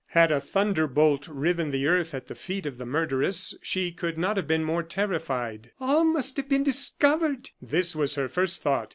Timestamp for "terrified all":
4.81-6.03